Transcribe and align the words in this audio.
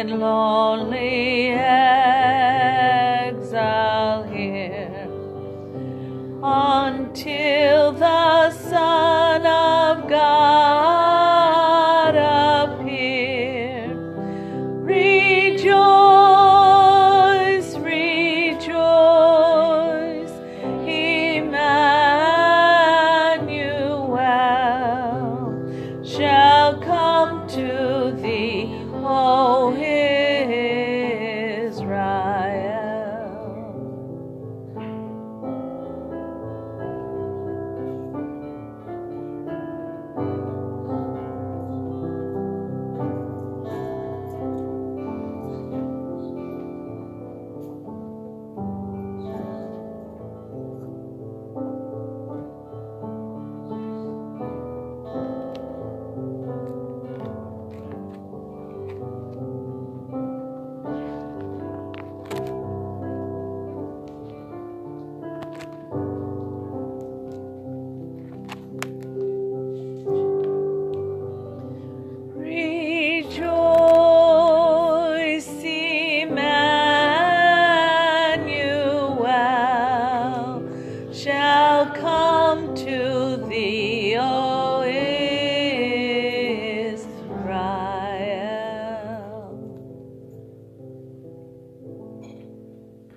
in 0.00 0.18
lonely 0.18 1.50
exile 1.50 2.22
here 4.22 5.06
until 6.42 7.79